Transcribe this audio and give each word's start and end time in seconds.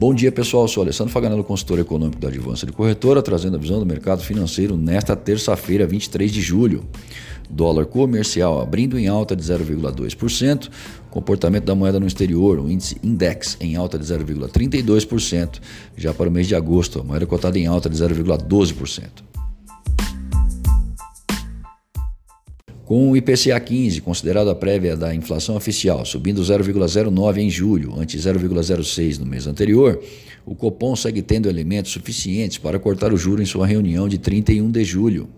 Bom 0.00 0.14
dia, 0.14 0.32
pessoal. 0.32 0.66
Sou 0.66 0.82
Alessandro 0.82 1.12
Faganello, 1.12 1.44
consultor 1.44 1.78
econômico 1.78 2.18
da 2.18 2.28
Advança 2.28 2.64
de 2.64 2.72
Corretora, 2.72 3.20
trazendo 3.20 3.58
a 3.58 3.60
visão 3.60 3.78
do 3.78 3.84
mercado 3.84 4.22
financeiro 4.22 4.74
nesta 4.74 5.14
terça-feira, 5.14 5.86
23 5.86 6.32
de 6.32 6.40
julho. 6.40 6.86
Dólar 7.50 7.84
comercial 7.84 8.62
abrindo 8.62 8.98
em 8.98 9.08
alta 9.08 9.36
de 9.36 9.42
0,2%. 9.42 10.70
Comportamento 11.10 11.64
da 11.64 11.74
moeda 11.74 12.00
no 12.00 12.06
exterior, 12.06 12.58
o 12.58 12.70
índice 12.70 12.96
Index 13.04 13.58
em 13.60 13.76
alta 13.76 13.98
de 13.98 14.06
0,32%. 14.06 15.60
Já 15.98 16.14
para 16.14 16.30
o 16.30 16.32
mês 16.32 16.48
de 16.48 16.54
agosto, 16.54 17.00
a 17.00 17.04
moeda 17.04 17.26
cotada 17.26 17.58
em 17.58 17.66
alta 17.66 17.90
de 17.90 17.96
0,12%. 17.96 19.02
Com 22.90 23.08
o 23.08 23.16
IPCA 23.16 23.60
15, 23.60 24.00
considerado 24.00 24.50
a 24.50 24.54
prévia 24.56 24.96
da 24.96 25.14
inflação 25.14 25.54
oficial, 25.54 26.04
subindo 26.04 26.42
0,09 26.42 27.38
em 27.38 27.48
julho, 27.48 27.94
ante 27.96 28.18
0,06 28.18 29.16
no 29.18 29.26
mês 29.26 29.46
anterior, 29.46 30.02
o 30.44 30.56
Copom 30.56 30.96
segue 30.96 31.22
tendo 31.22 31.48
elementos 31.48 31.92
suficientes 31.92 32.58
para 32.58 32.80
cortar 32.80 33.12
o 33.12 33.16
juro 33.16 33.40
em 33.40 33.46
sua 33.46 33.64
reunião 33.64 34.08
de 34.08 34.18
31 34.18 34.68
de 34.72 34.82
julho. 34.82 35.28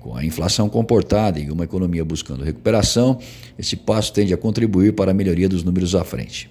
Com 0.00 0.16
a 0.16 0.24
inflação 0.24 0.68
comportada 0.68 1.38
e 1.38 1.48
uma 1.52 1.62
economia 1.62 2.04
buscando 2.04 2.42
recuperação, 2.42 3.20
esse 3.56 3.76
passo 3.76 4.12
tende 4.12 4.34
a 4.34 4.36
contribuir 4.36 4.92
para 4.92 5.12
a 5.12 5.14
melhoria 5.14 5.48
dos 5.48 5.62
números 5.62 5.94
à 5.94 6.02
frente. 6.02 6.50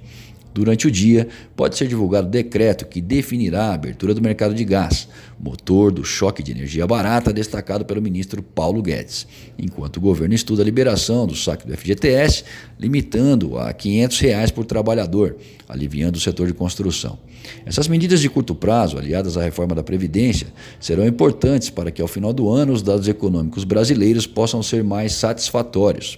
Durante 0.57 0.88
o 0.88 0.91
dia, 0.91 1.27
pode 1.55 1.77
ser 1.77 1.88
divulgado 1.88 2.27
decreto 2.27 2.88
que 2.88 2.99
definirá 2.99 3.66
a 3.66 3.73
abertura 3.75 4.11
do 4.11 4.20
mercado 4.20 4.55
de 4.55 4.66
gás, 4.66 5.07
motor 5.39 5.91
do 5.91 6.03
choque 6.03 6.41
de 6.41 6.52
energia 6.52 6.88
barata 6.88 7.31
destacado 7.31 7.85
pelo 7.85 8.02
ministro 8.02 8.41
Paulo 8.41 8.81
Guedes, 8.81 9.27
enquanto 9.55 9.97
o 9.97 10.02
governo 10.02 10.33
estuda 10.33 10.63
a 10.63 10.66
liberação 10.66 11.27
do 11.27 11.35
saque 11.35 11.67
do 11.67 11.77
FGTS, 11.77 12.43
limitando 12.80 13.55
a 13.59 13.71
500 13.71 14.20
reais 14.20 14.49
por 14.49 14.66
trabalhador, 14.66 15.38
aliviando 15.69 16.17
o 16.17 16.19
setor 16.19 16.47
de 16.47 16.53
construção. 16.53 17.19
Essas 17.64 17.88
medidas 17.88 18.19
de 18.19 18.27
curto 18.27 18.55
prazo, 18.55 18.97
aliadas 18.97 19.38
à 19.38 19.44
reforma 19.44 19.75
da 19.75 19.83
Previdência, 19.83 20.47
serão 20.80 21.05
importantes 21.05 21.69
para 21.69 21.92
que 21.92 22.02
ao 22.02 22.08
final 22.08 22.33
do 22.33 22.49
ano 22.49 22.73
os 22.73 22.81
dados 22.81 23.08
econômicos 23.08 23.64
brasileiros 23.64 24.25
possam 24.25 24.64
ser 24.64 24.83
mais 24.83 25.14
satisfatórios. 25.14 26.17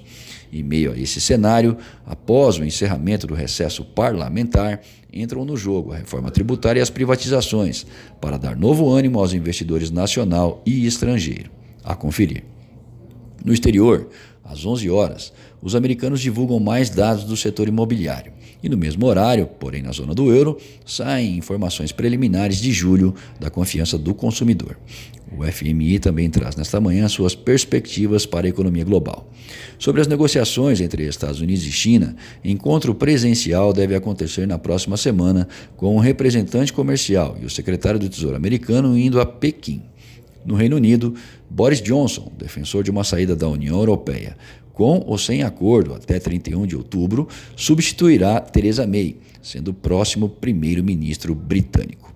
Em 0.52 0.64
meio 0.64 0.92
a 0.92 0.98
esse 0.98 1.22
cenário, 1.22 1.78
após 2.06 2.58
o 2.58 2.64
encerramento 2.64 3.28
do 3.28 3.36
recesso 3.36 3.84
parlamentar, 3.84 4.82
entram 5.14 5.46
no 5.46 5.56
jogo 5.56 5.94
a 5.94 5.98
reforma 5.98 6.32
tributária 6.32 6.80
e 6.80 6.82
as 6.82 6.90
privatizações, 6.90 7.86
para 8.20 8.38
dar 8.38 8.56
novo 8.56 8.90
ânimo 8.90 9.20
aos 9.20 9.34
investidores 9.34 9.92
nacional 9.92 10.62
e 10.66 10.86
estrangeiro. 10.86 11.52
A 11.84 11.96
conferir. 11.96 12.44
No 13.44 13.54
exterior, 13.54 14.10
às 14.50 14.66
11 14.66 14.90
horas, 14.90 15.32
os 15.62 15.76
americanos 15.76 16.20
divulgam 16.20 16.60
mais 16.60 16.90
dados 16.90 17.24
do 17.24 17.38
setor 17.38 17.68
imobiliário. 17.68 18.34
E 18.62 18.68
no 18.68 18.76
mesmo 18.76 19.06
horário, 19.06 19.46
porém 19.46 19.82
na 19.84 19.92
zona 19.92 20.14
do 20.14 20.34
euro, 20.34 20.58
saem 20.86 21.38
informações 21.38 21.92
preliminares 21.92 22.58
de 22.58 22.72
julho 22.72 23.14
da 23.40 23.50
confiança 23.50 23.98
do 23.98 24.14
consumidor. 24.14 24.76
O 25.38 25.46
FMI 25.46 26.00
também 26.00 26.30
traz 26.30 26.56
nesta 26.56 26.82
manhã 26.82 27.08
suas 27.08 27.36
perspectivas 27.36 28.26
para 28.26 28.48
a 28.48 28.50
economia 28.50 28.84
global. 28.84 29.32
Sobre 29.78 30.02
as 30.02 30.08
negociações 30.08 30.82
entre 30.82 31.08
Estados 31.08 31.40
Unidos 31.40 31.64
e 31.66 31.72
China, 31.72 32.16
encontro 32.44 32.96
presencial 32.96 33.72
deve 33.72 33.96
acontecer 33.96 34.48
na 34.48 34.58
próxima 34.58 34.98
semana 34.98 35.48
com 35.78 35.96
o 35.96 36.00
representante 36.00 36.74
comercial 36.74 37.38
e 37.40 37.46
o 37.46 37.50
secretário 37.50 38.00
do 38.00 38.10
Tesouro 38.10 38.36
americano 38.36 38.98
indo 38.98 39.22
a 39.22 39.26
Pequim. 39.26 39.84
No 40.46 40.56
Reino 40.56 40.76
Unido, 40.76 41.14
Boris 41.50 41.82
Johnson, 41.82 42.32
defensor 42.38 42.84
de 42.84 42.92
uma 42.92 43.04
saída 43.04 43.36
da 43.36 43.48
União 43.48 43.78
Europeia, 43.78 44.38
com 44.74 45.04
ou 45.06 45.18
sem 45.18 45.44
acordo 45.44 45.94
até 45.94 46.20
31 46.20 46.66
de 46.66 46.76
outubro, 46.76 47.28
substituirá 47.56 48.40
Theresa 48.40 48.88
May, 48.88 49.18
sendo 49.42 49.72
o 49.72 49.74
próximo 49.74 50.30
primeiro-ministro 50.30 51.36
britânico. 51.36 52.16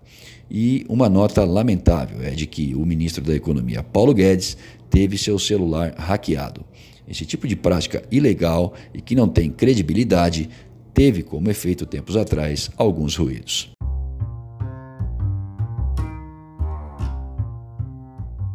E 0.50 0.86
uma 0.88 1.10
nota 1.10 1.44
lamentável 1.44 2.22
é 2.22 2.30
de 2.30 2.46
que 2.46 2.74
o 2.76 2.86
ministro 2.86 3.24
da 3.24 3.36
Economia, 3.36 3.84
Paulo 3.84 4.14
Guedes, 4.14 4.56
teve 4.90 5.18
seu 5.18 5.38
celular 5.40 5.94
hackeado. 5.98 6.64
Esse 7.08 7.26
tipo 7.26 7.48
de 7.48 7.56
prática 7.56 8.04
ilegal 8.12 8.74
e 8.94 9.02
que 9.02 9.16
não 9.16 9.28
tem 9.28 9.50
credibilidade 9.50 10.50
teve 10.94 11.24
como 11.24 11.50
efeito 11.50 11.86
tempos 11.86 12.16
atrás 12.16 12.70
alguns 12.78 13.16
ruídos. 13.16 13.73